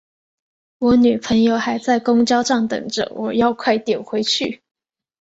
[0.79, 4.63] 我女朋友还在公交站等着，我要快点回去。